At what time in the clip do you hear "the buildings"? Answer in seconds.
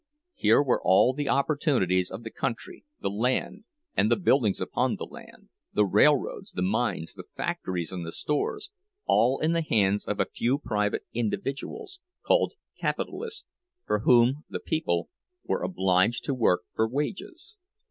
4.11-4.59